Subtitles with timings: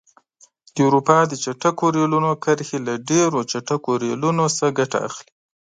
[0.73, 5.31] د اروپا د چټکو ریلونو کرښې له ډېرو چټکو ریلونو څخه ګټه اخلي.